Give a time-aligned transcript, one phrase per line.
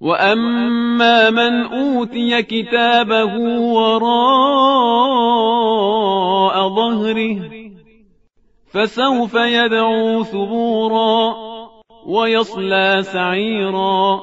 [0.00, 3.36] وأما من أوتي كتابه
[3.74, 5.00] وراء
[6.68, 7.50] ظهره
[8.72, 11.34] فسوف يدعو ثبورا
[12.06, 14.20] ويصلى سعيرا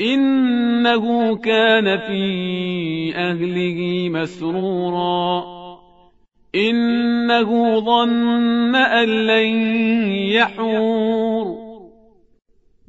[0.00, 5.44] إنه كان في أهله مسرورا
[6.54, 9.46] إنه ظن أن لن
[10.12, 11.63] يحور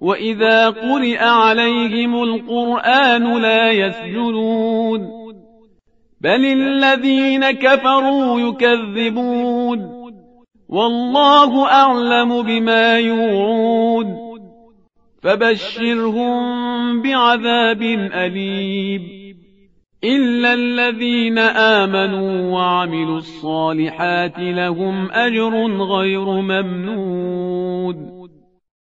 [0.00, 5.20] وإذا قرئ عليهم القرآن لا يسجدون
[6.20, 10.00] بل الذين كفروا يكذبون
[10.68, 14.30] والله أعلم بما يوعون
[15.22, 19.20] فبشرهم بعذاب أليم
[20.04, 28.19] إلا الذين آمنوا وعملوا الصالحات لهم أجر غير ممنون